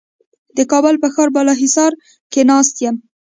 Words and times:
د 0.57 0.59
کابل 0.71 0.95
په 1.03 1.07
ښار 1.13 1.29
په 1.31 1.33
بالاحصار 1.35 1.91
کې 2.31 2.41
ناست 2.51 2.75
یم. 2.83 2.95